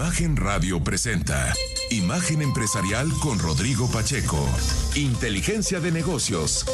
[0.00, 1.52] Imagen Radio presenta
[1.90, 4.38] Imagen Empresarial con Rodrigo Pacheco.
[4.96, 6.64] Inteligencia de negocios.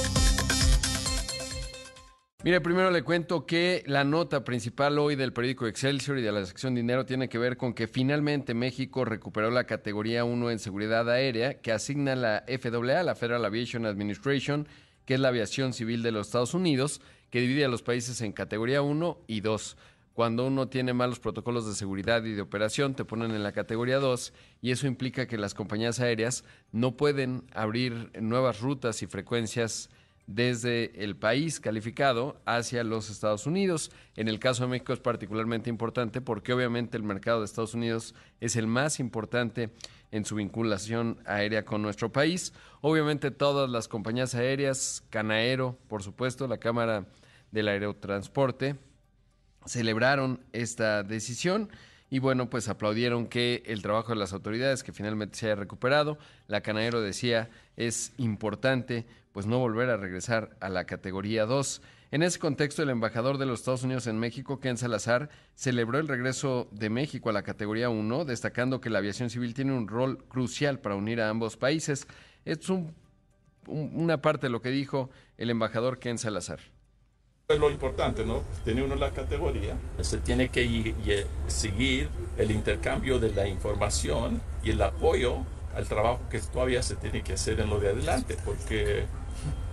[2.44, 6.46] Mire, primero le cuento que la nota principal hoy del periódico Excelsior y de la
[6.46, 11.10] sección Dinero tiene que ver con que finalmente México recuperó la categoría 1 en seguridad
[11.10, 14.68] aérea que asigna la FAA, la Federal Aviation Administration,
[15.04, 17.00] que es la aviación civil de los Estados Unidos,
[17.30, 19.76] que divide a los países en categoría 1 y 2.
[20.16, 23.98] Cuando uno tiene malos protocolos de seguridad y de operación, te ponen en la categoría
[23.98, 29.90] 2 y eso implica que las compañías aéreas no pueden abrir nuevas rutas y frecuencias
[30.26, 33.90] desde el país calificado hacia los Estados Unidos.
[34.16, 38.14] En el caso de México es particularmente importante porque obviamente el mercado de Estados Unidos
[38.40, 39.68] es el más importante
[40.12, 42.54] en su vinculación aérea con nuestro país.
[42.80, 47.04] Obviamente todas las compañías aéreas, Canaero, por supuesto, la Cámara
[47.52, 48.76] del Aerotransporte,
[49.66, 51.68] celebraron esta decisión
[52.08, 56.18] y bueno, pues aplaudieron que el trabajo de las autoridades que finalmente se haya recuperado.
[56.46, 61.82] La Canaero decía es importante pues no volver a regresar a la categoría 2.
[62.12, 66.08] En ese contexto, el embajador de los Estados Unidos en México, Ken Salazar, celebró el
[66.08, 70.24] regreso de México a la categoría 1, destacando que la aviación civil tiene un rol
[70.28, 72.06] crucial para unir a ambos países.
[72.44, 72.60] Es
[73.66, 76.60] una parte de lo que dijo el embajador Ken Salazar.
[77.48, 78.42] Es lo importante, ¿no?
[78.64, 79.76] Tiene uno la categoría.
[80.00, 82.08] Se tiene que seguir
[82.38, 85.38] el intercambio de la información y el apoyo
[85.76, 89.06] al trabajo que todavía se tiene que hacer en lo de adelante, porque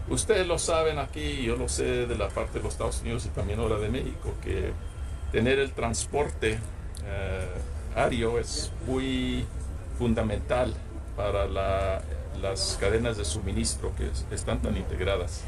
[0.10, 3.30] Ustedes lo saben aquí, yo lo sé de la parte de los Estados Unidos y
[3.30, 4.74] también ahora de México, que
[5.32, 6.60] tener el transporte
[7.06, 7.48] eh,
[7.96, 9.46] aéreo es muy
[9.98, 10.74] fundamental
[11.16, 15.46] para las cadenas de suministro que están tan integradas.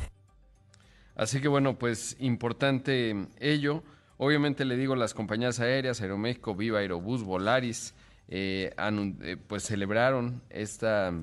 [1.15, 3.83] Así que bueno, pues importante ello.
[4.17, 7.93] Obviamente le digo las compañías aéreas, Aeroméxico, Viva Aerobús, Volaris,
[8.27, 11.13] eh, eh, pues celebraron esta,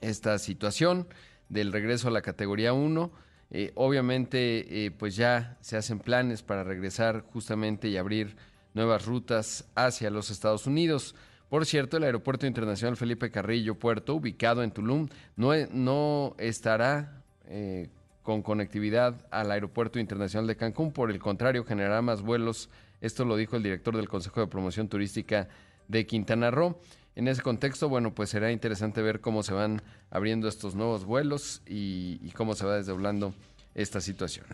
[0.00, 1.06] esta situación
[1.48, 3.10] del regreso a la categoría 1.
[3.50, 8.36] Eh, obviamente, eh, pues ya se hacen planes para regresar justamente y abrir
[8.74, 11.14] nuevas rutas hacia los Estados Unidos.
[11.48, 17.22] Por cierto, el Aeropuerto Internacional Felipe Carrillo Puerto, ubicado en Tulum, no, e, no estará
[17.46, 17.88] eh,
[18.26, 20.90] con conectividad al Aeropuerto Internacional de Cancún.
[20.90, 22.68] Por el contrario, generará más vuelos.
[23.00, 25.48] Esto lo dijo el director del Consejo de Promoción Turística
[25.86, 26.80] de Quintana Roo.
[27.14, 31.62] En ese contexto, bueno, pues será interesante ver cómo se van abriendo estos nuevos vuelos
[31.66, 33.32] y, cómo se va desdoblando
[33.76, 34.46] esta situación.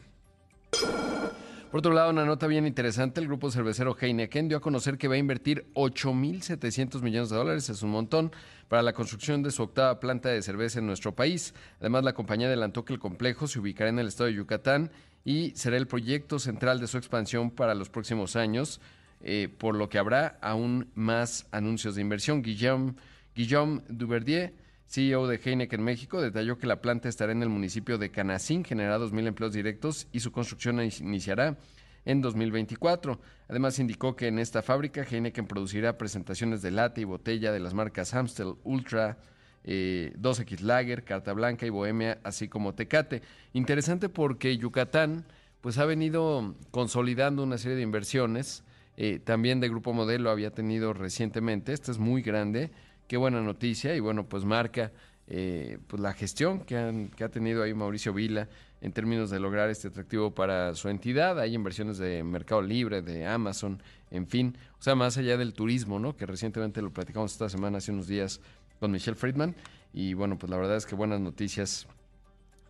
[1.72, 5.08] Por otro lado, una nota bien interesante, el grupo cervecero Heineken dio a conocer que
[5.08, 8.30] va a invertir 8.700 millones de dólares, es un montón,
[8.68, 11.54] para la construcción de su octava planta de cerveza en nuestro país.
[11.80, 14.90] Además, la compañía adelantó que el complejo se ubicará en el estado de Yucatán
[15.24, 18.78] y será el proyecto central de su expansión para los próximos años.
[19.22, 22.42] Eh, por lo que habrá aún más anuncios de inversión.
[22.42, 22.96] Guillaume,
[23.34, 24.52] Guillaume Duverdier,
[24.92, 28.98] CEO de Heineken México, detalló que la planta estará en el municipio de Canacín, generará
[28.98, 31.56] 2.000 empleos directos y su construcción iniciará
[32.04, 33.18] en 2024.
[33.48, 37.72] Además, indicó que en esta fábrica Heineken producirá presentaciones de lata y botella de las
[37.72, 39.16] marcas Amstel Ultra,
[39.64, 43.22] 2X eh, Lager, Carta Blanca y Bohemia, así como Tecate.
[43.54, 45.24] Interesante porque Yucatán
[45.62, 48.62] pues ha venido consolidando una serie de inversiones
[48.96, 51.72] eh, también de Grupo Modelo había tenido recientemente.
[51.72, 52.70] Esta es muy grande,
[53.12, 54.90] qué buena noticia y bueno, pues marca
[55.26, 58.48] eh, pues la gestión que, que ha tenido ahí Mauricio Vila
[58.80, 61.38] en términos de lograr este atractivo para su entidad.
[61.38, 65.98] Hay inversiones de Mercado Libre, de Amazon, en fin, o sea, más allá del turismo,
[65.98, 66.16] ¿no?
[66.16, 68.40] Que recientemente lo platicamos esta semana, hace unos días,
[68.80, 69.54] con Michelle Friedman.
[69.92, 71.86] Y bueno, pues la verdad es que buenas noticias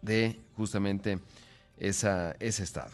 [0.00, 1.20] de justamente
[1.78, 2.90] esa, ese estado.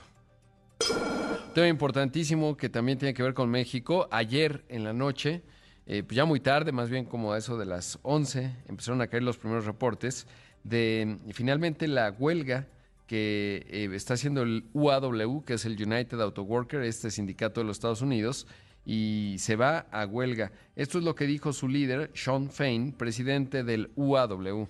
[1.55, 4.07] Tema importantísimo que también tiene que ver con México.
[4.11, 5.41] Ayer en la noche,
[5.89, 9.09] eh, pues ya muy tarde, más bien como a eso de las 11, empezaron a
[9.09, 10.27] caer los primeros reportes
[10.63, 12.69] de finalmente la huelga
[13.07, 17.67] que eh, está haciendo el UAW, que es el United Auto Worker, este sindicato de
[17.67, 18.47] los Estados Unidos,
[18.85, 20.53] y se va a huelga.
[20.77, 24.69] Esto es lo que dijo su líder, Sean Fain, presidente del UAW.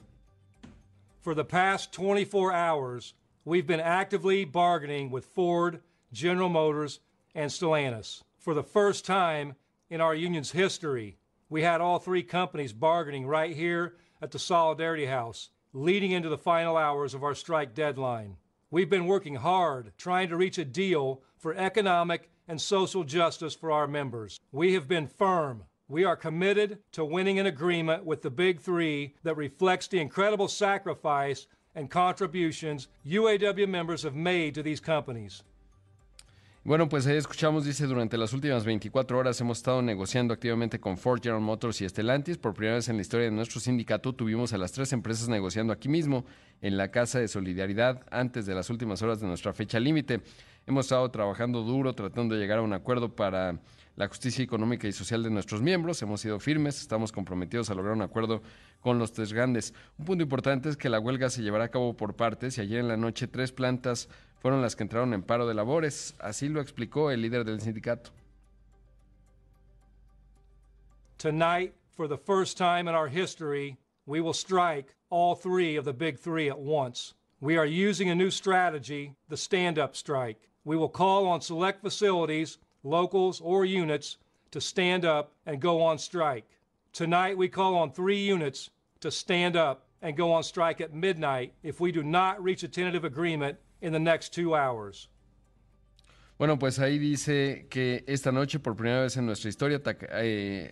[1.20, 3.14] For the past 24 hours,
[3.44, 5.80] we've been actively bargaining with Ford
[6.12, 7.00] General Motors,
[7.34, 8.22] and Stellantis.
[8.38, 9.56] For the first time
[9.90, 11.16] in our union's history,
[11.48, 16.38] we had all three companies bargaining right here at the Solidarity House, leading into the
[16.38, 18.36] final hours of our strike deadline.
[18.70, 23.70] We've been working hard trying to reach a deal for economic and social justice for
[23.70, 24.40] our members.
[24.52, 25.64] We have been firm.
[25.88, 30.48] We are committed to winning an agreement with the Big Three that reflects the incredible
[30.48, 35.42] sacrifice and contributions UAW members have made to these companies.
[36.68, 40.98] Bueno, pues ahí escuchamos, dice, durante las últimas 24 horas hemos estado negociando activamente con
[40.98, 42.36] Ford, General Motors y Stellantis.
[42.36, 45.72] Por primera vez en la historia de nuestro sindicato tuvimos a las tres empresas negociando
[45.72, 46.26] aquí mismo,
[46.60, 50.20] en la Casa de Solidaridad, antes de las últimas horas de nuestra fecha límite.
[50.66, 53.58] Hemos estado trabajando duro, tratando de llegar a un acuerdo para
[53.96, 56.02] la justicia económica y social de nuestros miembros.
[56.02, 58.42] Hemos sido firmes, estamos comprometidos a lograr un acuerdo
[58.80, 59.72] con los tres grandes.
[59.96, 62.80] Un punto importante es que la huelga se llevará a cabo por partes y ayer
[62.80, 64.10] en la noche tres plantas
[64.40, 66.14] fueron las que entraron en paro de labores.
[66.18, 68.10] Así lo explicó el líder del sindicato.
[71.18, 73.76] Tonight, for the first time in our history,
[74.06, 77.14] we will strike all three of the big three at once.
[77.40, 80.48] We are using a new strategy, the stand up strike.
[80.64, 84.18] We will call on select facilities, locals, or units
[84.52, 86.46] to stand up and go on strike.
[86.92, 88.70] Tonight, we call on three units
[89.00, 92.68] to stand up and go on strike at midnight if we do not reach a
[92.68, 95.08] tentative agreement in the next two hours.
[96.38, 99.82] Bueno, pues ahí dice que esta noche, por primera vez en nuestra historia,
[100.12, 100.70] eh,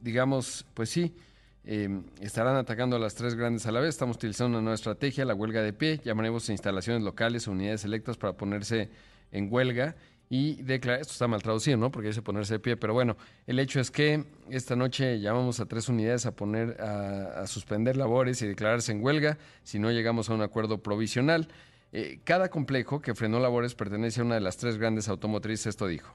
[0.00, 1.14] digamos, pues sí,
[1.62, 3.90] eh, estarán atacando a las tres grandes a la vez.
[3.90, 6.00] Estamos utilizando una nueva estrategia, la huelga de pie.
[6.04, 8.90] Llamaremos a instalaciones locales unidades electas para ponerse
[9.30, 9.94] en huelga
[10.28, 11.92] y declarar, esto está mal traducido, ¿no?
[11.92, 13.16] Porque dice ponerse de pie, pero bueno,
[13.46, 18.42] el hecho es que esta noche llamamos a tres unidades a poner, a suspender labores
[18.42, 21.48] y declararse en huelga si no llegamos a un acuerdo provisional.
[21.92, 25.86] Eh, cada complejo que frenó labores pertenece a una de las tres grandes automotrices, esto
[25.86, 26.14] dijo.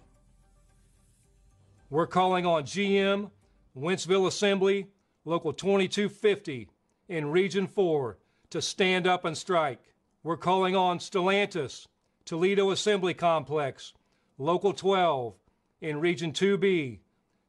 [1.90, 3.30] We're calling on GM,
[3.76, 4.88] Wentzville Assembly,
[5.26, 6.70] Local 2250
[7.10, 8.18] in Region 4
[8.52, 9.94] to stand up and strike.
[10.24, 11.88] We're calling on Stellantis,
[12.26, 13.94] Toledo Assembly Complex,
[14.38, 15.36] Local 12
[15.82, 17.00] in Region 2B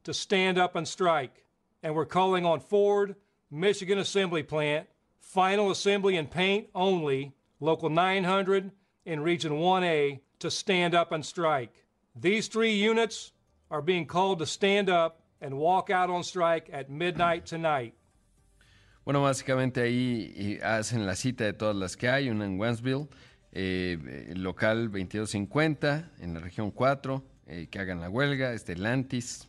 [0.04, 1.44] to stand up and strike.
[1.82, 3.14] And we're calling on Ford,
[3.50, 4.88] Michigan Assembly Plant,
[5.20, 8.70] final assembly and paint only Local 900
[9.06, 11.86] in Region 1A to stand up and strike.
[12.14, 13.32] These three units
[13.70, 17.94] are being called to stand up and walk out on strike at midnight tonight.
[19.04, 23.08] Bueno, básicamente ahí hacen la cita de todas las que hay, una en Wentzville,
[23.52, 29.48] eh, local 2250 en la región 4, eh, que hagan la huelga, Stellantis,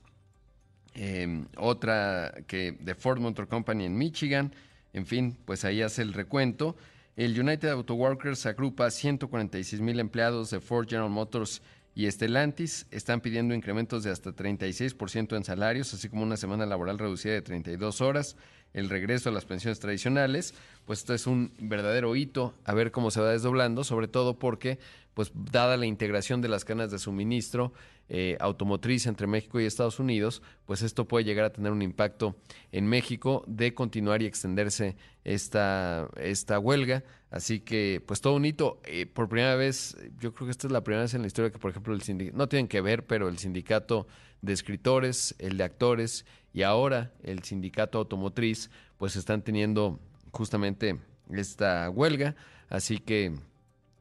[0.94, 4.54] eh, otra que de Ford Motor Company en Michigan,
[4.94, 6.76] en fin, pues ahí hace el recuento.
[7.18, 11.64] El United Auto Workers agrupa 146 mil empleados de Ford General Motors
[11.96, 12.86] y Stellantis.
[12.92, 17.42] Están pidiendo incrementos de hasta 36% en salarios, así como una semana laboral reducida de
[17.42, 18.38] 32 horas,
[18.74, 20.54] el regreso a las pensiones tradicionales.
[20.86, 24.78] Pues esto es un verdadero hito, a ver cómo se va desdoblando, sobre todo porque,
[25.16, 27.74] pues dada la integración de las cadenas de suministro,
[28.10, 32.38] eh, automotriz entre México y Estados Unidos, pues esto puede llegar a tener un impacto
[32.72, 34.96] en México de continuar y extenderse
[35.26, 37.04] esta, esta huelga.
[37.30, 38.80] Así que, pues todo un hito.
[38.86, 41.52] Eh, por primera vez, yo creo que esta es la primera vez en la historia
[41.52, 44.08] que, por ejemplo, el sindicato, no tienen que ver, pero el sindicato
[44.42, 50.00] de escritores, el de actores y ahora el sindicato automotriz, pues están teniendo
[50.32, 50.98] justamente
[51.30, 52.36] esta huelga.
[52.70, 53.34] Así que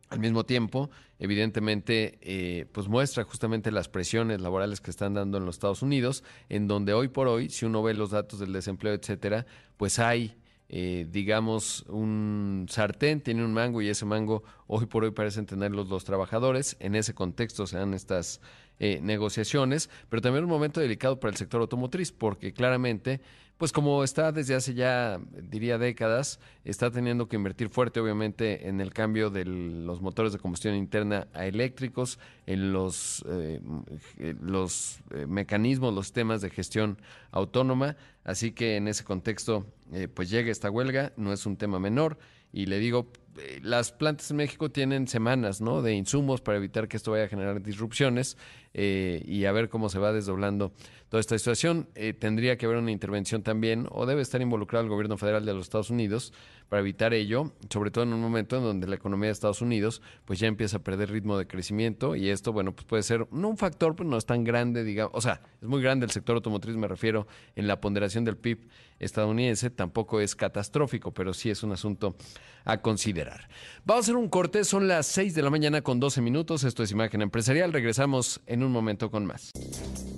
[0.09, 5.47] al mismo tiempo, evidentemente, eh, pues muestra justamente las presiones laborales que están dando en
[5.47, 8.95] los Estados Unidos, en donde hoy por hoy, si uno ve los datos del desempleo,
[8.95, 10.37] etcétera, pues hay,
[10.69, 15.89] eh, digamos, un sartén, tiene un mango y ese mango hoy por hoy parecen tenerlos
[15.89, 16.77] los trabajadores.
[16.79, 18.41] En ese contexto se dan estas
[18.79, 23.21] eh, negociaciones, pero también un momento delicado para el sector automotriz, porque claramente
[23.59, 25.19] pues como está desde hace ya,
[25.51, 30.39] diría décadas, está teniendo que invertir fuerte, obviamente, en el cambio de los motores de
[30.39, 33.61] combustión interna a eléctricos, en los, eh,
[34.43, 36.99] los eh, mecanismos, los temas de gestión
[37.31, 37.97] autónoma.
[38.25, 42.19] Así que en ese contexto, eh, pues llega esta huelga, no es un tema menor.
[42.53, 43.11] Y le digo,
[43.63, 45.83] las plantas en México tienen semanas ¿no?
[45.83, 48.37] de insumos para evitar que esto vaya a generar disrupciones
[48.75, 50.73] y a ver cómo se va desdoblando
[51.09, 51.89] toda esta situación.
[51.95, 55.55] Eh, tendría que haber una intervención también, o debe estar involucrado el gobierno federal de
[55.55, 56.33] los Estados Unidos
[56.69, 60.03] para evitar ello, sobre todo en un momento en donde la economía de Estados Unidos
[60.25, 63.49] pues ya empieza a perder ritmo de crecimiento y esto, bueno, pues puede ser no
[63.49, 66.35] un factor, pero no es tan grande, digamos, o sea, es muy grande el sector
[66.37, 71.63] automotriz, me refiero, en la ponderación del PIB estadounidense, tampoco es catastrófico, pero sí es
[71.63, 72.17] un asunto
[72.65, 73.26] a considerar.
[73.85, 76.83] Vamos a hacer un corte, son las 6 de la mañana con 12 minutos, esto
[76.83, 79.53] es Imagen Empresarial, regresamos en un momento con más.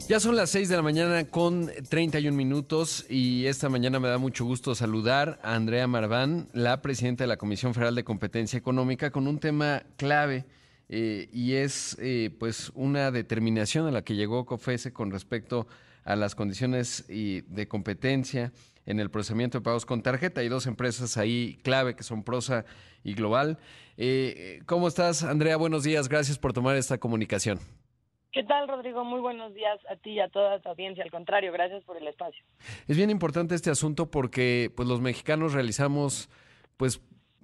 [0.09, 4.17] Ya son las 6 de la mañana con 31 minutos y esta mañana me da
[4.17, 9.11] mucho gusto saludar a Andrea Marván, la presidenta de la Comisión Federal de Competencia Económica,
[9.11, 10.47] con un tema clave
[10.89, 15.67] eh, y es eh, pues una determinación a la que llegó COFESE con respecto
[16.05, 18.51] a las condiciones de competencia
[18.87, 20.41] en el procesamiento de pagos con tarjeta.
[20.41, 22.65] Hay dos empresas ahí clave que son Prosa
[23.05, 23.59] y Global.
[23.99, 25.59] Eh, ¿Cómo estás, Andrea?
[25.59, 26.09] Buenos días.
[26.09, 27.59] Gracias por tomar esta comunicación.
[28.33, 29.05] ¿Qué tal, Rodrigo?
[29.05, 31.05] Muy buenos días a ti y a toda tu audiencia.
[31.05, 32.43] Al contrario, gracias por el espacio.
[32.87, 36.31] Es bien importante este asunto porque pues, los mexicanos realizamos,
[36.79, 37.03] pues,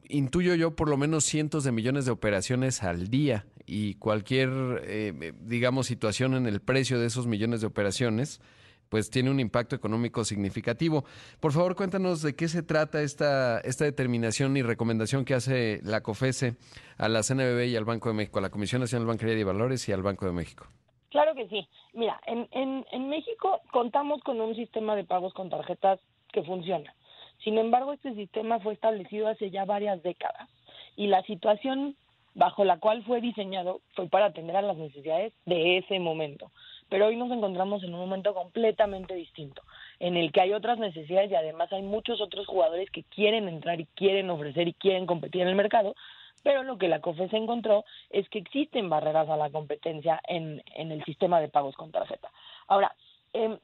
[0.09, 4.51] intuyo yo, por lo menos cientos de millones de operaciones al día y cualquier,
[4.85, 8.41] eh, digamos, situación en el precio de esos millones de operaciones,
[8.89, 11.05] pues tiene un impacto económico significativo.
[11.41, 16.03] Por favor, cuéntanos de qué se trata esta, esta determinación y recomendación que hace la
[16.03, 16.57] COFESE
[16.99, 19.89] a la CNBB y al Banco de México, a la Comisión Nacional Bancaria de Valores
[19.89, 20.67] y al Banco de México.
[21.11, 21.67] Claro que sí.
[21.93, 26.01] Mira, en, en, en México contamos con un sistema de pagos con tarjetas
[26.33, 26.93] que funciona.
[27.45, 30.49] Sin embargo, este sistema fue establecido hace ya varias décadas
[30.97, 31.95] y la situación
[32.35, 36.51] bajo la cual fue diseñado fue para atender a las necesidades de ese momento.
[36.89, 39.63] Pero hoy nos encontramos en un momento completamente distinto,
[40.01, 43.81] en el que hay otras necesidades y además hay muchos otros jugadores que quieren entrar
[43.81, 45.95] y quieren ofrecer y quieren competir en el mercado,
[46.43, 50.63] pero lo que la COFE se encontró es que existen barreras a la competencia en,
[50.77, 52.31] el sistema de pagos con tarjeta.
[52.69, 52.95] Ahora,
[53.33, 53.59] eh,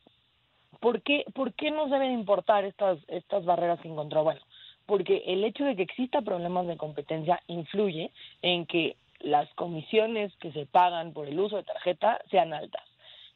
[0.80, 4.24] ¿por, qué, ¿por qué nos deben importar estas, estas barreras que encontró?
[4.24, 4.40] Bueno,
[4.86, 8.10] porque el hecho de que exista problemas de competencia influye
[8.42, 12.82] en que las comisiones que se pagan por el uso de tarjeta sean altas.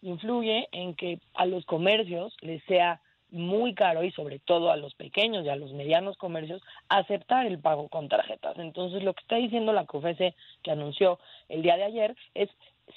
[0.03, 4.95] Influye en que a los comercios les sea muy caro y sobre todo a los
[4.95, 8.59] pequeños y a los medianos comercios aceptar el pago con tarjetas.
[8.59, 12.49] Entonces lo que está diciendo la COFESE que anunció el día de ayer es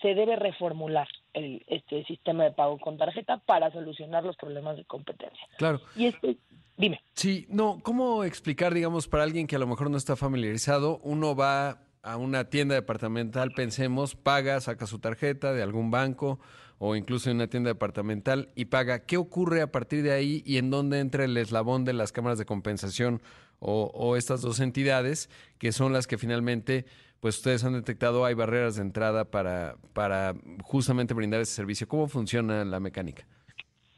[0.01, 1.07] se debe reformular
[1.37, 5.47] el, este sistema de pago con tarjeta para solucionar los problemas de competencia.
[5.57, 5.81] Claro.
[5.95, 6.37] Y este,
[6.75, 7.01] dime.
[7.13, 11.35] Sí, no, ¿cómo explicar, digamos, para alguien que a lo mejor no está familiarizado, uno
[11.35, 16.39] va a una tienda departamental, pensemos, paga, saca su tarjeta de algún banco
[16.79, 19.05] o incluso en una tienda departamental y paga.
[19.05, 22.37] ¿Qué ocurre a partir de ahí y en dónde entra el eslabón de las cámaras
[22.37, 23.21] de compensación
[23.59, 26.85] o, o estas dos entidades que son las que finalmente
[27.19, 30.33] pues ustedes han detectado hay barreras de entrada para, para
[30.63, 31.87] justamente brindar ese servicio.
[31.87, 33.25] ¿Cómo funciona la mecánica?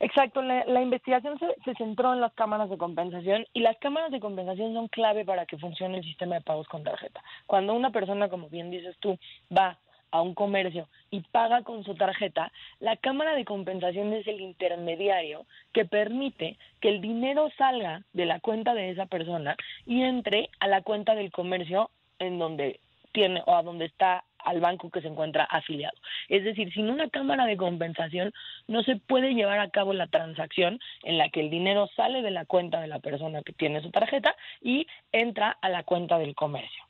[0.01, 4.21] Exacto, la, investigación se, se, centró en las cámaras de compensación y las cámaras de
[4.21, 7.21] compensación son clave para que funcione el sistema de pagos con tarjeta.
[7.47, 9.19] Cuando una persona, como bien dices tú,
[9.55, 9.77] va
[10.11, 15.45] a un comercio y paga con su tarjeta, la cámara de compensación es el intermediario
[15.73, 20.67] que permite que el dinero salga de la cuenta de esa persona y entre a
[20.67, 22.79] la cuenta del comercio en donde
[23.11, 25.97] tiene o a donde está al banco que se encuentra afiliado.
[26.27, 28.33] Es decir, sin una cámara de compensación
[28.67, 32.31] no se puede llevar a cabo la transacción en la que el dinero sale de
[32.31, 36.35] la cuenta de la persona que tiene su tarjeta y entra a la cuenta del
[36.35, 36.83] comercio.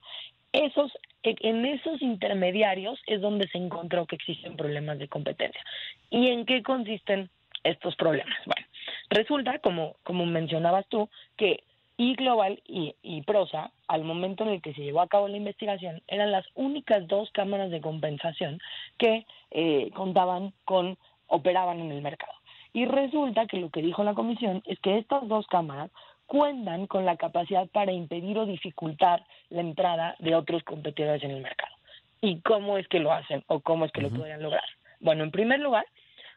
[0.51, 0.91] Esos
[1.23, 5.61] en esos intermediarios es donde se encontró que existen problemas de competencia.
[6.09, 7.29] ¿Y en qué consisten
[7.63, 8.37] estos problemas?
[8.45, 8.65] Bueno,
[9.09, 11.63] resulta, como, como mencionabas tú, que
[11.99, 16.01] y Global y, Prosa, al momento en el que se llevó a cabo la investigación,
[16.07, 18.61] eran las únicas dos cámaras de compensación
[18.97, 22.31] que eh, contaban con, operaban en el mercado.
[22.71, 25.91] Y resulta que lo que dijo la comisión es que estas dos cámaras
[26.25, 31.41] cuentan con la capacidad para impedir o dificultar la entrada de otros competidores en el
[31.41, 31.75] mercado.
[32.21, 34.63] ¿Y cómo es que lo hacen o cómo es que lo podrían lograr?
[35.01, 35.85] Bueno, en primer lugar,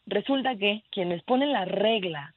[0.07, 2.35] resulta que quienes ponen la regla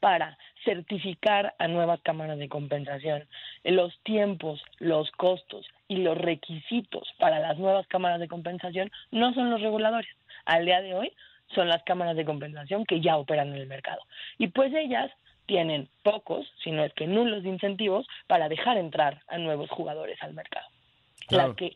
[0.00, 3.26] para certificar a nuevas cámaras de compensación.
[3.64, 9.50] Los tiempos, los costos y los requisitos para las nuevas cámaras de compensación no son
[9.50, 10.10] los reguladores.
[10.44, 11.12] Al día de hoy
[11.54, 14.00] son las cámaras de compensación que ya operan en el mercado.
[14.38, 15.10] Y pues ellas
[15.46, 20.34] tienen pocos, si no es que nulos incentivos para dejar entrar a nuevos jugadores al
[20.34, 20.66] mercado.
[21.30, 21.74] Las que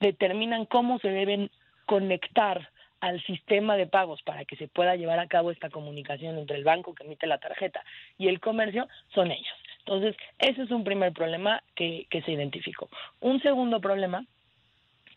[0.00, 1.50] determinan cómo se deben
[1.86, 2.70] conectar
[3.04, 6.64] al sistema de pagos para que se pueda llevar a cabo esta comunicación entre el
[6.64, 7.84] banco que emite la tarjeta
[8.16, 9.54] y el comercio son ellos.
[9.80, 12.88] Entonces, ese es un primer problema que, que se identificó.
[13.20, 14.24] Un segundo problema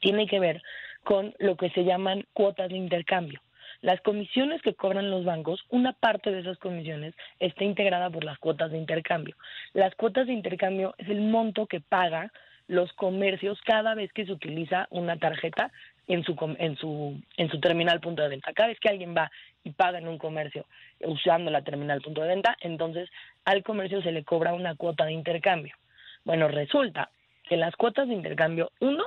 [0.02, 0.62] tiene que ver
[1.06, 3.40] con lo que se llaman cuotas de intercambio.
[3.80, 8.38] Las comisiones que cobran los bancos, una parte de esas comisiones está integrada por las
[8.38, 9.38] cuotas de intercambio.
[9.72, 12.34] Las cuotas de intercambio es el monto que paga
[12.68, 15.72] los comercios cada vez que se utiliza una tarjeta
[16.08, 18.54] en su, en su, en su terminal punto de venta.
[18.54, 19.30] Cada vez que alguien va
[19.64, 20.66] y paga en un comercio
[21.02, 23.10] usando la terminal punto de venta, entonces
[23.46, 25.76] al comercio se le cobra una cuota de intercambio.
[26.24, 27.10] Bueno, resulta
[27.48, 29.04] que las cuotas de intercambio, uno,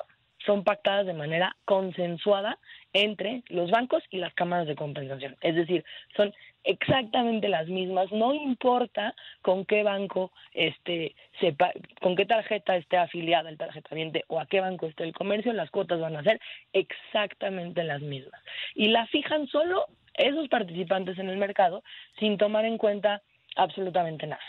[0.47, 2.59] son pactadas de manera consensuada
[2.93, 5.37] entre los bancos y las cámaras de compensación.
[5.41, 5.85] Es decir,
[6.17, 6.33] son
[6.65, 13.49] exactamente las mismas, no importa con qué banco este sepa, con qué tarjeta esté afiliada
[13.49, 16.41] el tarjetamiento o a qué banco esté el comercio, las cuotas van a ser
[16.73, 18.41] exactamente las mismas.
[18.75, 21.83] Y la fijan solo esos participantes en el mercado
[22.19, 23.23] sin tomar en cuenta
[23.57, 24.43] absolutamente nada.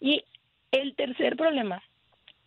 [0.00, 0.24] Y
[0.70, 1.82] el tercer problema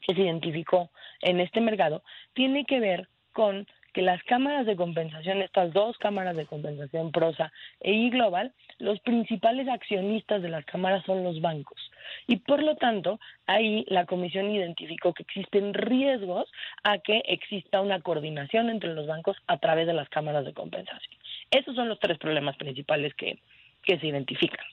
[0.02, 0.90] que se identificó
[1.22, 2.04] en este mercado
[2.34, 7.52] tiene que ver con que las cámaras de compensación, estas dos cámaras de compensación, Prosa
[7.80, 11.80] e Global, los principales accionistas de las cámaras son los bancos.
[12.28, 16.52] Y por lo tanto, ahí la comisión identificó que existen riesgos
[16.84, 21.14] a que exista una coordinación entre los bancos a través de las cámaras de compensación.
[21.52, 23.40] Esos son los tres problemas principales que,
[23.84, 24.66] que se identifican.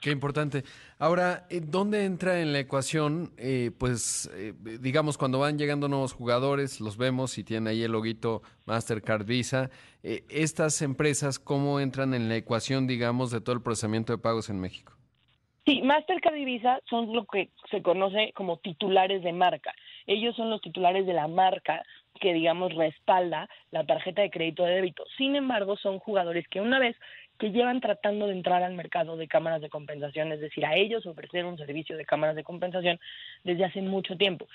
[0.00, 0.64] Qué importante.
[0.98, 3.32] Ahora, eh, ¿dónde entra en la ecuación?
[3.36, 7.92] Eh, pues, eh, digamos, cuando van llegando nuevos jugadores, los vemos y tienen ahí el
[7.92, 9.68] loguito Mastercard Visa.
[10.02, 14.58] estas empresas, ¿cómo entran en la ecuación, digamos, de todo el procesamiento de pagos en
[14.58, 14.94] México?
[15.66, 19.74] Sí, Mastercard y Visa son lo que se conoce como titulares de marca.
[20.06, 21.82] Ellos son los titulares de la marca
[22.18, 25.04] que, digamos, respalda la tarjeta de crédito de débito.
[25.18, 26.96] Sin embargo, son jugadores que una vez
[27.40, 31.06] que llevan tratando de entrar al mercado de cámaras de compensación, es decir, a ellos
[31.06, 33.00] ofrecer un servicio de cámaras de compensación
[33.42, 34.46] desde hace mucho tiempo.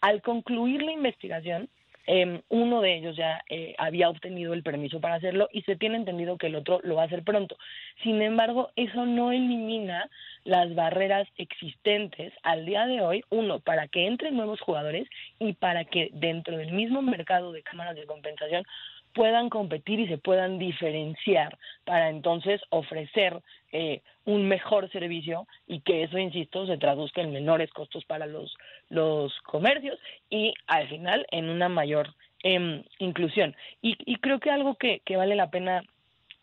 [0.00, 1.68] Al concluir la investigación,
[2.06, 5.96] eh, uno de ellos ya eh, había obtenido el permiso para hacerlo y se tiene
[5.96, 7.58] entendido que el otro lo va a hacer pronto.
[8.02, 10.08] Sin embargo, eso no elimina
[10.44, 15.06] las barreras existentes al día de hoy, uno, para que entren nuevos jugadores
[15.38, 18.64] y para que dentro del mismo mercado de cámaras de compensación
[19.12, 23.40] puedan competir y se puedan diferenciar para entonces ofrecer
[23.72, 28.56] eh, un mejor servicio y que eso, insisto, se traduzca en menores costos para los,
[28.88, 29.98] los comercios
[30.28, 33.56] y al final en una mayor em, inclusión.
[33.82, 35.82] Y, y, creo que algo que, que vale la pena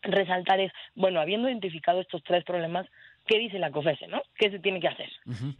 [0.01, 2.88] resaltar es, bueno, habiendo identificado estos tres problemas,
[3.25, 4.21] ¿qué dice la COFESE, no?
[4.36, 5.09] ¿Qué se tiene que hacer?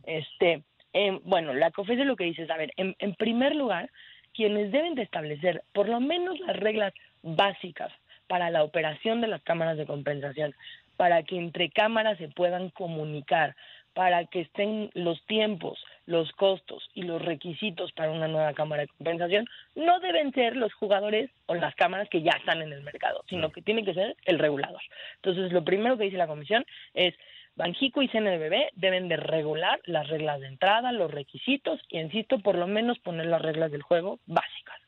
[0.06, 3.90] Este, eh, bueno, la COFESE lo que dice es, a ver, en, en primer lugar,
[4.38, 7.92] quienes deben de establecer por lo menos las reglas básicas
[8.28, 10.54] para la operación de las cámaras de compensación,
[10.96, 13.56] para que entre cámaras se puedan comunicar,
[13.96, 18.90] para que estén los tiempos, los costos y los requisitos para una nueva cámara de
[18.90, 23.24] compensación, no deben ser los jugadores o las cámaras que ya están en el mercado,
[23.28, 24.82] sino que tiene que ser el regulador.
[25.16, 26.64] Entonces, lo primero que dice la comisión
[26.94, 27.16] es
[27.58, 32.56] Banjico y CNBB deben de regular las reglas de entrada, los requisitos y, insisto, por
[32.56, 34.80] lo menos poner las reglas del juego básicas.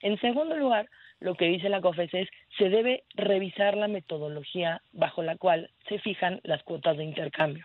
[0.00, 0.88] En segundo lugar,
[1.20, 6.00] lo que dice la COFES es se debe revisar la metodología bajo la cual se
[6.00, 7.64] fijan las cuotas de intercambio.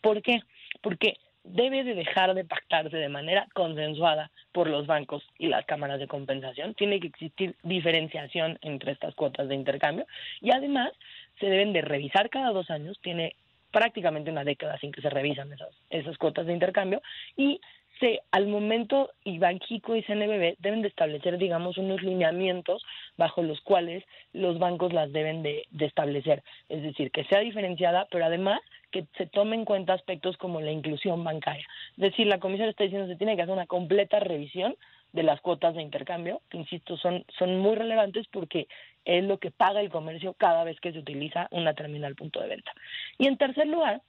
[0.00, 0.40] ¿Por qué?
[0.80, 6.00] Porque debe de dejar de pactarse de manera consensuada por los bancos y las cámaras
[6.00, 6.74] de compensación.
[6.74, 10.06] Tiene que existir diferenciación entre estas cuotas de intercambio
[10.40, 10.92] y además
[11.40, 12.98] se deben de revisar cada dos años.
[13.02, 13.36] Tiene
[13.70, 17.02] prácticamente una década sin que se revisan esas, esas cuotas de intercambio
[17.36, 17.60] y
[18.00, 22.84] se, al momento y Banxico y CNBB deben de establecer, digamos, unos lineamientos
[23.16, 26.42] bajo los cuales los bancos las deben de, de, establecer.
[26.68, 30.70] Es decir, que sea diferenciada, pero además que se tome en cuenta aspectos como la
[30.70, 31.66] inclusión bancaria.
[31.92, 34.76] Es decir, la Comisión está diciendo que se tiene que hacer una completa revisión
[35.12, 38.68] de las cuotas de intercambio, que insisto, son, son muy relevantes porque
[39.04, 42.48] es lo que paga el comercio cada vez que se utiliza una terminal punto de
[42.48, 42.72] venta.
[43.16, 44.02] Y en tercer lugar,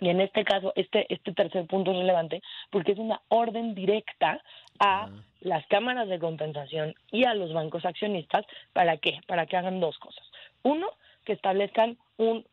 [0.00, 4.42] y en este caso, este, este tercer punto es relevante porque es una orden directa
[4.78, 5.08] a
[5.40, 8.44] las cámaras de compensación y a los bancos accionistas.
[8.72, 9.20] ¿Para qué?
[9.26, 10.24] Para que hagan dos cosas.
[10.62, 10.90] Uno,
[11.24, 12.44] que establezcan un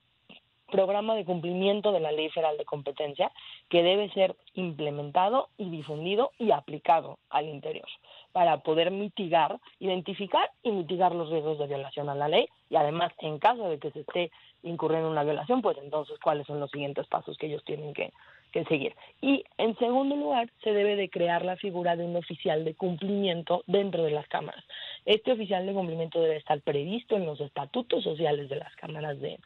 [0.71, 3.31] programa de cumplimiento de la Ley Federal de Competencia
[3.69, 7.87] que debe ser implementado y difundido y aplicado al interior
[8.31, 13.11] para poder mitigar, identificar y mitigar los riesgos de violación a la ley y además
[13.19, 14.31] en caso de que se esté
[14.63, 18.11] incurriendo en una violación, pues entonces cuáles son los siguientes pasos que ellos tienen que,
[18.51, 18.95] que seguir.
[19.21, 23.63] Y en segundo lugar, se debe de crear la figura de un oficial de cumplimiento
[23.67, 24.63] dentro de las cámaras.
[25.05, 29.39] Este oficial de cumplimiento debe estar previsto en los estatutos sociales de las cámaras de,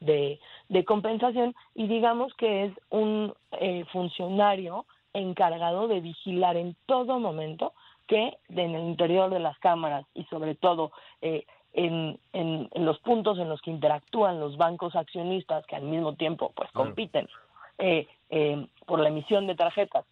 [0.00, 7.18] de, de compensación y digamos que es un eh, funcionario encargado de vigilar en todo
[7.18, 7.72] momento
[8.06, 13.38] que en el interior de las cámaras y sobre todo eh, en, en, los puntos
[13.38, 17.28] en los que interactúan los bancos accionistas que al mismo tiempo pues compiten
[17.78, 20.04] eh, eh, por la emisión de tarjetas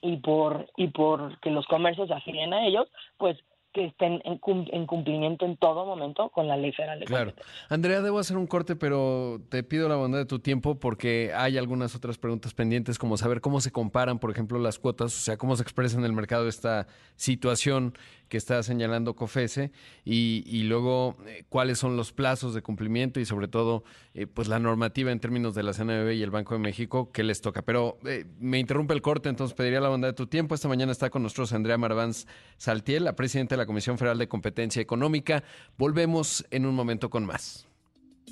[0.00, 3.38] y por y por que los comercios se a ellos pues
[3.74, 4.38] que estén en,
[4.86, 7.32] cumplimiento en todo momento con la ley federal de Claro.
[7.68, 11.58] Andrea, debo hacer un corte, pero te pido la bondad de tu tiempo porque hay
[11.58, 15.36] algunas otras preguntas pendientes, como saber cómo se comparan, por ejemplo, las cuotas, o sea,
[15.36, 17.94] cómo se expresa en el mercado esta situación
[18.28, 19.70] que está señalando COFESE
[20.04, 23.84] y, luego eh, cuáles son los plazos de cumplimiento y sobre todo
[24.14, 27.22] eh, pues la normativa en términos de la CNBB y el Banco de México que
[27.22, 27.62] les toca.
[27.62, 30.54] Pero eh, me interrumpe el corte, entonces pediría la bondad de tu tiempo.
[30.54, 34.28] Esta mañana está con nosotros Andrea Marvans Saltiel, la presidenta de la Comisión Federal de
[34.28, 35.42] Competencia Económica.
[35.78, 37.66] Volvemos en un momento con más.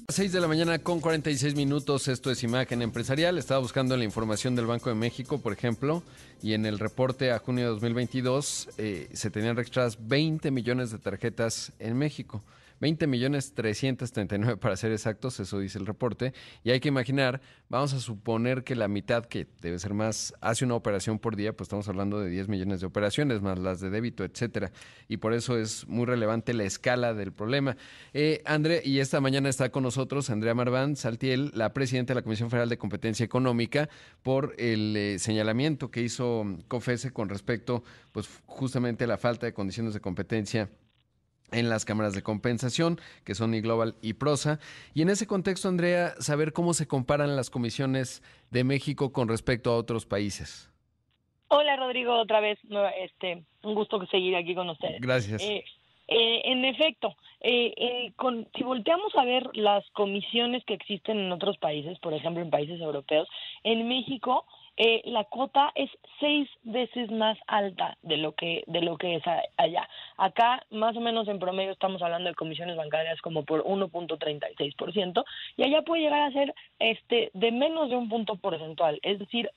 [0.08, 3.38] 6 de la mañana con 46 minutos, esto es Imagen Empresarial.
[3.38, 6.02] Estaba buscando la información del Banco de México, por ejemplo,
[6.42, 10.98] y en el reporte a junio de 2022 eh, se tenían registradas 20 millones de
[10.98, 12.42] tarjetas en México.
[12.82, 16.34] 20 millones 339 para ser exactos, eso dice el reporte.
[16.64, 20.64] Y hay que imaginar, vamos a suponer que la mitad, que debe ser más, hace
[20.64, 23.88] una operación por día, pues estamos hablando de 10 millones de operaciones, más las de
[23.88, 24.72] débito, etcétera.
[25.06, 27.76] Y por eso es muy relevante la escala del problema.
[28.14, 32.22] Eh, André, y esta mañana está con nosotros Andrea Marván Saltiel, la presidenta de la
[32.22, 33.88] Comisión Federal de Competencia Económica,
[34.24, 39.54] por el eh, señalamiento que hizo COFESE con respecto, pues justamente a la falta de
[39.54, 40.68] condiciones de competencia
[41.52, 44.58] en las cámaras de compensación, que son iGlobal y Prosa.
[44.94, 49.70] Y en ese contexto, Andrea, saber cómo se comparan las comisiones de México con respecto
[49.70, 50.70] a otros países.
[51.48, 52.58] Hola, Rodrigo, otra vez.
[52.98, 55.00] Este, un gusto seguir aquí con ustedes.
[55.00, 55.42] Gracias.
[55.42, 55.64] Eh,
[56.08, 61.58] eh, en efecto, eh, con, si volteamos a ver las comisiones que existen en otros
[61.58, 63.28] países, por ejemplo en países europeos,
[63.64, 68.96] en México eh, la cuota es seis veces más alta de lo que de lo
[68.96, 69.22] que es
[69.56, 69.88] allá.
[70.16, 75.24] Acá más o menos en promedio estamos hablando de comisiones bancarias como por 1.36%
[75.56, 79.50] y allá puede llegar a ser este de menos de un punto porcentual, es decir,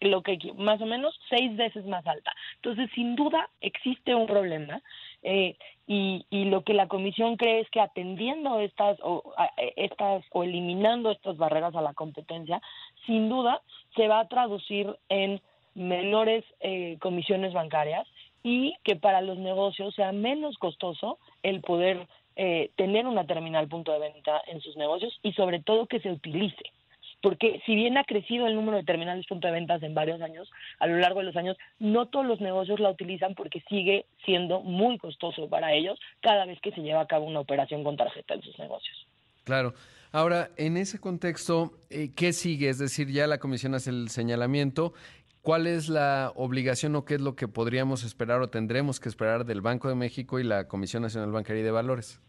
[0.00, 2.32] lo que más o menos seis veces más alta.
[2.56, 4.82] Entonces, sin duda existe un problema
[5.24, 5.56] eh,
[5.86, 9.34] y, y, lo que la comisión cree es que atendiendo estas o
[9.76, 12.62] estas o eliminando estas barreras a la competencia,
[13.04, 13.60] sin duda
[13.96, 15.40] se va a traducir en
[15.74, 18.06] menores eh, comisiones bancarias
[18.42, 22.06] y que para los negocios sea menos costoso el poder
[22.36, 26.10] eh, tener una terminal punto de venta en sus negocios y sobre todo que se
[26.10, 26.64] utilice.
[27.24, 30.50] Porque si bien ha crecido el número de terminales punto de ventas en varios años,
[30.78, 34.60] a lo largo de los años, no todos los negocios la utilizan porque sigue siendo
[34.60, 38.34] muy costoso para ellos cada vez que se lleva a cabo una operación con tarjeta
[38.34, 39.06] en sus negocios.
[39.44, 39.72] Claro.
[40.12, 42.68] Ahora, en ese contexto, eh, ¿qué sigue?
[42.68, 44.92] Es decir, ya la comisión hace el señalamiento.
[45.40, 49.46] ¿Cuál es la obligación o qué es lo que podríamos esperar o tendremos que esperar
[49.46, 52.20] del Banco de México y la Comisión Nacional Bancaria y de Valores?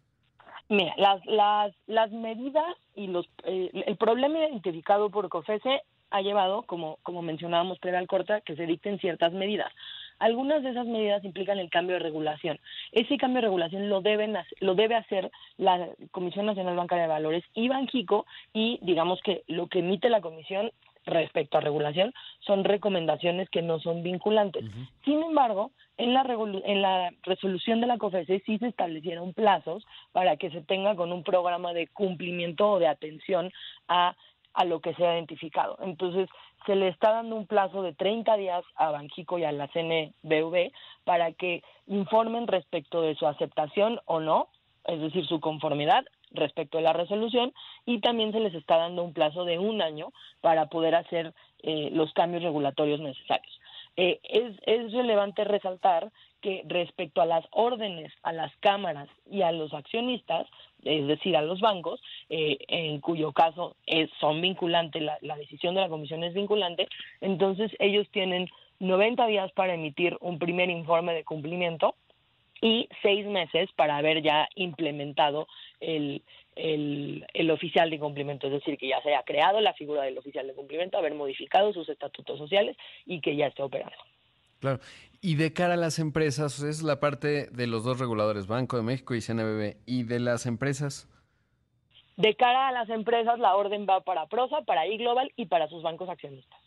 [0.70, 6.64] Mira, las, las, las medidas y los eh, el problema identificado por COFESE ha llevado,
[6.64, 9.72] como, como mencionábamos previa al corta, que se dicten ciertas medidas.
[10.18, 12.60] Algunas de esas medidas implican el cambio de regulación.
[12.94, 17.44] Ese cambio de regulación lo deben lo debe hacer la Comisión Nacional Bancaria de Valores
[17.54, 20.72] y Banjico y digamos que lo que emite la Comisión
[21.06, 24.66] respecto a regulación son recomendaciones que no son vinculantes.
[25.04, 26.26] Sin embargo, en la,
[26.66, 31.12] en la resolución de la COFESE sí se establecieron plazos para que se tenga con
[31.12, 33.52] un programa de cumplimiento o de atención
[33.88, 34.16] a
[34.56, 35.78] a lo que se ha identificado.
[35.82, 36.30] Entonces,
[36.66, 40.72] se le está dando un plazo de 30 días a Banjico y a la CNBV
[41.04, 44.48] para que informen respecto de su aceptación o no,
[44.86, 47.54] es decir, su conformidad respecto a la resolución
[47.86, 51.90] y también se les está dando un plazo de un año para poder hacer eh,
[51.92, 53.60] los cambios regulatorios necesarios.
[53.98, 59.74] Eh, es, relevante resaltar que respecto a las órdenes a las cámaras y a los
[59.74, 60.48] accionistas,
[60.84, 65.76] es decir, a los bancos, eh, en cuyo caso es, son vinculantes, la, la, decisión
[65.76, 66.90] de la comisión es vinculante,
[67.22, 71.96] entonces ellos tienen 90 días para emitir un primer informe de cumplimiento
[72.66, 75.48] y seis meses para haber ya implementado
[75.80, 76.24] el,
[76.56, 80.18] el, el, oficial de cumplimiento, es decir, que ya se haya creado la figura del
[80.18, 82.76] oficial de cumplimiento, haber modificado sus estatutos sociales
[83.06, 83.96] y que ya esté operando.
[84.62, 84.80] Claro.
[85.22, 88.84] Y de cara a las empresas, es la parte de los dos reguladores, Banco de
[88.84, 91.08] México y CNBB, y de las empresas.
[92.18, 95.84] De cara a las empresas, la orden va para Prosa, para iGlobal y para sus
[95.84, 96.65] bancos accionistas.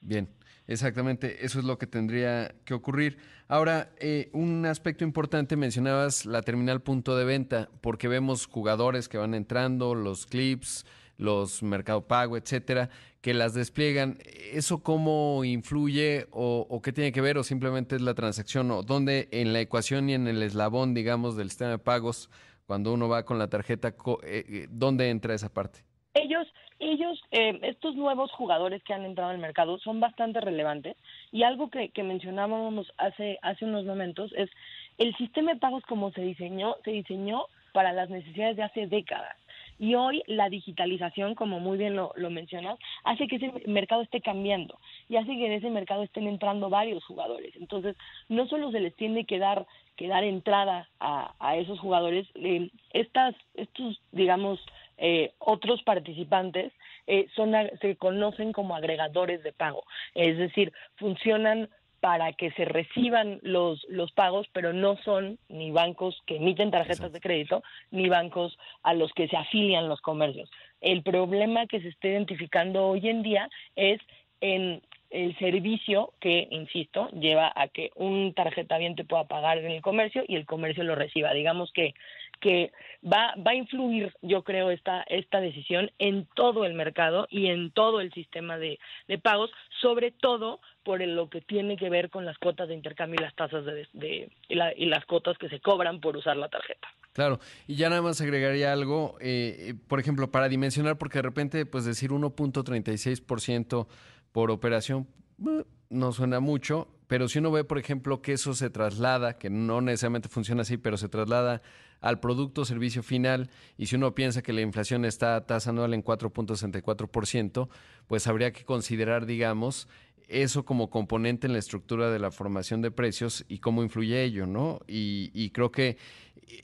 [0.00, 0.28] Bien,
[0.66, 3.18] exactamente, eso es lo que tendría que ocurrir.
[3.48, 9.18] Ahora, eh, un aspecto importante, mencionabas la terminal punto de venta, porque vemos jugadores que
[9.18, 10.84] van entrando, los clips,
[11.18, 14.18] los Mercado Pago, etcétera, que las despliegan.
[14.52, 19.28] ¿Eso cómo influye o, qué tiene que ver o simplemente es la transacción o dónde
[19.32, 22.30] en la ecuación y en el eslabón, digamos, del sistema de pagos,
[22.66, 25.84] cuando uno va con la tarjeta, eh, eh, ¿dónde entra esa parte?
[26.14, 26.46] Ellos,
[26.80, 30.96] ellos, eh, estos nuevos jugadores que han entrado al mercado son bastante relevantes
[31.32, 34.50] y algo que, que mencionábamos hace, hace unos momentos es
[34.98, 39.36] el sistema de pagos como se diseñó, se diseñó para las necesidades de hace décadas.
[39.78, 44.76] Y hoy la digitalización, como muy bien lo, mencionas, hace que ese mercado esté cambiando
[45.08, 47.54] y hace que en ese mercado estén entrando varios jugadores.
[47.56, 47.96] Entonces,
[48.28, 53.36] no solo se les tiene que dar, que dar entrada a, esos jugadores, eh, estas,
[53.54, 54.58] estos, digamos,
[54.98, 56.72] eh, otros participantes
[57.06, 59.84] eh, son, se conocen como agregadores de pago.
[60.14, 61.68] Es decir, funcionan
[62.00, 67.12] para que se reciban los, los pagos, pero no son ni bancos que emiten tarjetas
[67.12, 70.50] de crédito, ni bancos a los que se afilian los comercios.
[70.80, 74.00] El problema que se está identificando hoy en día es
[74.40, 80.22] en el servicio que, insisto, lleva a que un tarjetaviente pueda pagar en el comercio
[80.28, 81.32] y el comercio lo reciba.
[81.32, 81.94] Digamos que
[82.40, 82.72] que
[83.04, 87.70] va, va a influir, yo creo, esta, esta decisión en todo el mercado y en
[87.70, 92.24] todo el sistema de, de pagos, sobre todo por lo que tiene que ver con
[92.24, 96.16] las cuotas de intercambio y las tasas de, y, las cuotas que se cobran por
[96.16, 96.88] usar la tarjeta.
[97.12, 101.22] Claro, y ya nada más agregaría algo, eh, eh, por ejemplo, para dimensionar, porque de
[101.22, 103.86] repente, pues decir 1.36%
[104.32, 105.06] por operación
[105.46, 109.50] eh, no suena mucho, pero si uno ve, por ejemplo, que eso se traslada, que
[109.50, 111.62] no necesariamente funciona así, pero se traslada
[112.00, 115.70] al producto o servicio final, y si uno piensa que la inflación está a tasa
[115.70, 117.68] anual en 4.64%,
[118.06, 119.88] pues habría que considerar, digamos,
[120.28, 124.46] eso como componente en la estructura de la formación de precios y cómo influye ello,
[124.46, 124.80] ¿no?
[124.86, 125.96] Y, creo que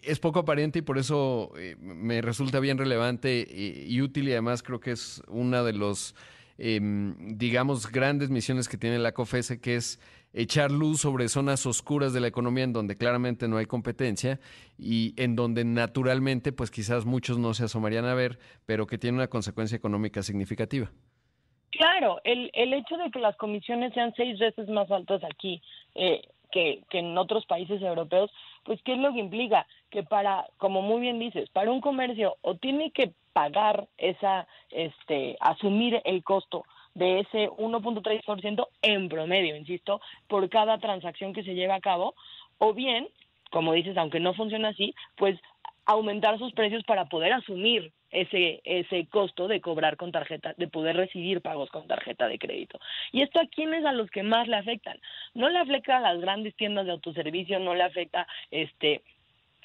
[0.02, 4.62] es poco aparente y por eso eh, me resulta bien relevante y, útil y además
[4.62, 6.14] creo que es una de los,
[6.58, 9.98] em, digamos, grandes misiones que tiene la COFESE, que es
[10.34, 14.40] echar luz sobre zonas oscuras de la economía en donde claramente no hay competencia
[14.76, 19.16] y en donde naturalmente pues quizás muchos no se asomarían a ver, pero que tiene
[19.16, 20.90] una consecuencia económica significativa.
[21.70, 25.60] Claro, el, el hecho de que las comisiones sean seis veces más altas aquí
[25.94, 28.30] eh, que, que en otros países europeos,
[28.64, 29.66] pues ¿qué es lo que implica?
[29.90, 35.36] Que para, como muy bien dices, para un comercio o tiene que pagar esa, este,
[35.40, 36.64] asumir el costo
[36.94, 42.14] de ese 1.3% en promedio, insisto, por cada transacción que se lleva a cabo,
[42.58, 43.08] o bien,
[43.50, 45.38] como dices, aunque no funciona así, pues
[45.86, 50.96] aumentar sus precios para poder asumir ese ese costo de cobrar con tarjeta, de poder
[50.96, 52.78] recibir pagos con tarjeta de crédito.
[53.12, 54.98] Y esto a quiénes a los que más le afectan.
[55.34, 59.02] No le afecta a las grandes tiendas de autoservicio, no le afecta este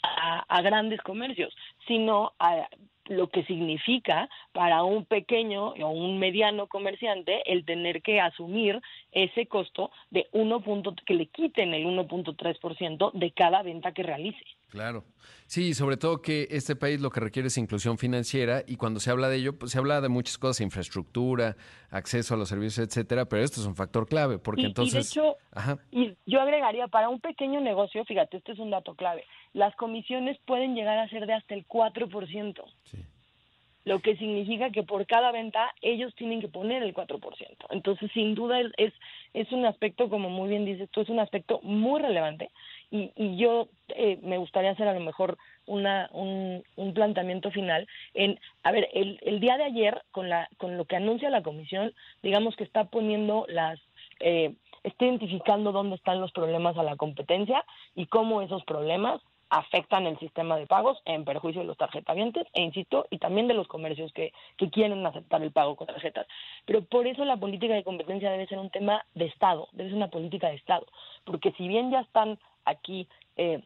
[0.01, 1.55] a, a grandes comercios,
[1.87, 2.67] sino a
[3.09, 8.79] lo que significa para un pequeño o un mediano comerciante el tener que asumir
[9.11, 10.63] ese costo de 1.
[11.05, 14.58] que le quiten el 1.3% de cada venta que realice.
[14.69, 15.03] Claro.
[15.47, 19.09] Sí, sobre todo que este país lo que requiere es inclusión financiera y cuando se
[19.09, 21.55] habla de ello, pues se habla de muchas cosas, infraestructura,
[21.89, 25.15] acceso a los servicios, etcétera, pero esto es un factor clave porque entonces...
[25.15, 25.37] Y de hecho,
[25.91, 30.37] y yo agregaría, para un pequeño negocio, fíjate, este es un dato clave, las comisiones
[30.45, 32.63] pueden llegar a ser de hasta el 4%.
[32.83, 33.05] Sí
[33.85, 37.19] lo que significa que por cada venta ellos tienen que poner el 4%.
[37.71, 38.93] Entonces, sin duda, es,
[39.33, 42.51] es un aspecto, como muy bien dices tú, es un aspecto muy relevante
[42.91, 47.87] y, y yo eh, me gustaría hacer a lo mejor una, un, un planteamiento final
[48.13, 51.43] en, a ver, el, el día de ayer, con, la, con lo que anuncia la
[51.43, 53.79] comisión, digamos que está poniendo las...
[54.19, 60.05] Eh, está identificando dónde están los problemas a la competencia y cómo esos problemas afectan
[60.05, 63.67] el sistema de pagos en perjuicio de los tarjetavientes e insisto y también de los
[63.67, 66.27] comercios que, que quieren aceptar el pago con tarjetas.
[66.65, 69.97] Pero por eso la política de competencia debe ser un tema de estado debe ser
[69.97, 70.85] una política de estado
[71.25, 73.61] porque si bien ya están aquí eh,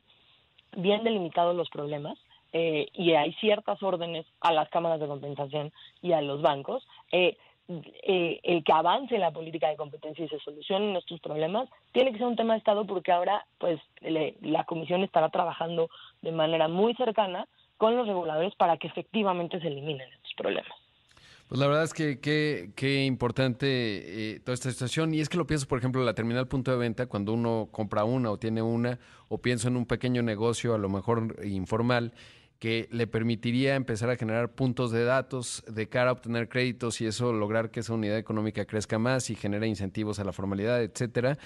[0.76, 2.18] bien delimitados los problemas
[2.52, 7.36] eh, y hay ciertas órdenes a las cámaras de compensación y a los bancos eh,
[7.68, 12.20] eh, el que avance la política de competencia y se solucionen estos problemas tiene que
[12.20, 15.90] ser un tema de Estado porque ahora pues la Comisión estará trabajando
[16.22, 20.83] de manera muy cercana con los reguladores para que efectivamente se eliminen estos problemas.
[21.48, 25.14] Pues la verdad es que qué importante eh, toda esta situación.
[25.14, 28.04] Y es que lo pienso, por ejemplo, la terminal punto de venta, cuando uno compra
[28.06, 32.14] una o tiene una, o pienso en un pequeño negocio, a lo mejor informal,
[32.64, 37.06] que le permitiría empezar a generar puntos de datos de cara a obtener créditos y
[37.06, 41.38] eso lograr que esa unidad económica crezca más y genere incentivos a la formalidad, etcétera,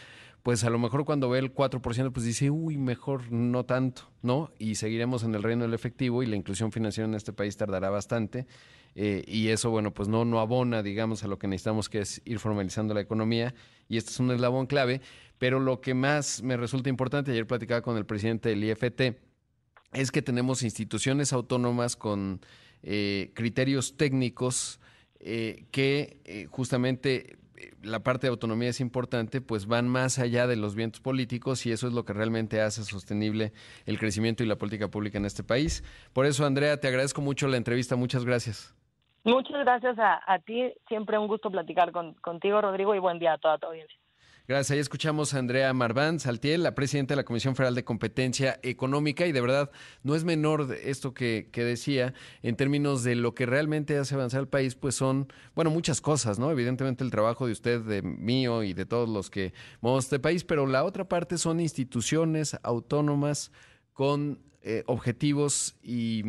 [0.48, 4.50] pues a lo mejor cuando ve el 4%, pues dice, uy, mejor no tanto, ¿no?
[4.58, 7.90] Y seguiremos en el reino del efectivo y la inclusión financiera en este país tardará
[7.90, 8.48] bastante.
[8.96, 12.22] Eh, y eso, bueno, pues no, no abona, digamos, a lo que necesitamos, que es
[12.24, 13.56] ir formalizando la economía.
[13.90, 15.02] Y este es un eslabón clave.
[15.38, 19.18] Pero lo que más me resulta importante, ayer platicaba con el presidente del IFT,
[19.92, 22.40] es que tenemos instituciones autónomas con
[22.84, 24.80] eh, criterios técnicos
[25.20, 27.38] eh, que justamente
[27.82, 31.72] la parte de autonomía es importante, pues van más allá de los vientos políticos y
[31.72, 33.54] eso es lo que realmente hace sostenible
[33.86, 35.84] el crecimiento y la política pública en este país.
[36.13, 37.96] Por eso, Andrea, te agradezco mucho la entrevista.
[37.96, 38.76] Muchas gracias.
[39.24, 40.74] Muchas gracias a, ti.
[40.88, 41.91] Siempre un gusto platicar
[42.22, 44.00] contigo, Rodrigo, y buen día a toda tu audiencia.
[44.48, 44.72] Gracias.
[44.72, 49.28] Ahí escuchamos a Andrea Marván Saltiel, la presidenta de la Comisión Federal de Competencia Económica,
[49.28, 49.72] y de verdad
[50.04, 54.48] no es menor esto que, decía en términos de lo que realmente hace avanzar el
[54.48, 56.50] país, pues son, bueno, muchas cosas, ¿no?
[56.50, 60.46] Evidentemente el trabajo de usted, de mío y de todos los que movemos este país,
[60.46, 63.52] pero la otra parte son instituciones autónomas
[63.92, 66.24] con eh, objetivos y,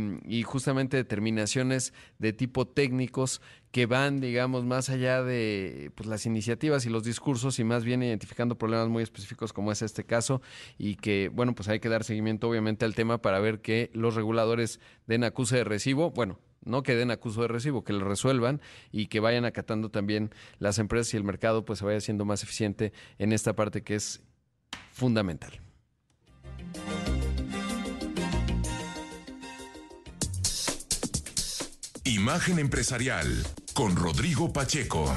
[0.45, 3.41] justamente determinaciones de tipo técnicos
[3.73, 8.03] que van, digamos, más allá de pues, las iniciativas y los discursos y más bien
[8.03, 10.41] identificando problemas muy específicos como es este caso
[10.79, 14.15] y que, bueno, pues hay que dar seguimiento obviamente al tema para ver que los
[14.15, 18.61] reguladores den acuse de recibo, bueno, no que den acuso de recibo, que lo resuelvan
[18.93, 22.43] y que vayan acatando también las empresas y el mercado pues se vaya siendo más
[22.43, 24.23] eficiente en esta parte que es
[24.93, 25.61] fundamental.
[32.09, 33.45] Imagen empresarial
[33.75, 35.15] con Rodrigo Pacheco.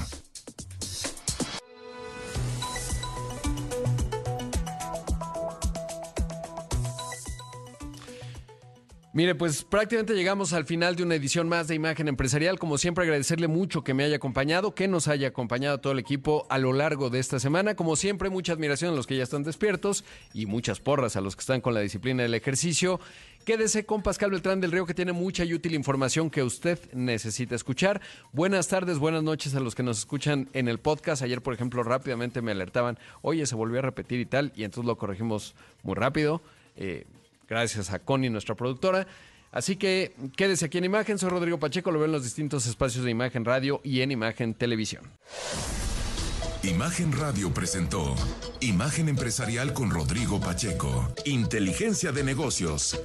[9.13, 12.58] Mire, pues prácticamente llegamos al final de una edición más de Imagen Empresarial.
[12.58, 16.47] Como siempre, agradecerle mucho que me haya acompañado, que nos haya acompañado todo el equipo
[16.50, 17.76] a lo largo de esta semana.
[17.76, 21.36] Como siempre, mucha admiración a los que ya están despiertos y muchas porras a los
[21.36, 23.02] que están con la disciplina del ejercicio.
[23.43, 27.54] Quédese con Pascal Beltrán del Río, que tiene mucha y útil información que usted necesita
[27.54, 28.00] escuchar.
[28.32, 31.21] Buenas tardes, buenas noches a los que nos escuchan en el podcast.
[31.21, 34.88] Ayer, por ejemplo, rápidamente me alertaban, oye, se volvió a repetir y tal, y entonces
[34.88, 36.41] lo corregimos muy rápido.
[36.78, 37.04] Eh,
[37.52, 39.06] gracias a Connie, nuestra productora.
[39.52, 41.20] Así que quédese aquí en Imagen.
[41.20, 41.92] Soy Rodrigo Pacheco.
[41.92, 45.04] Lo veo en los distintos espacios de Imagen Radio y en Imagen Televisión.
[46.64, 48.16] Imagen Radio presentó
[48.62, 51.14] Imagen Empresarial con Rodrigo Pacheco.
[51.26, 53.02] Inteligencia de negocios.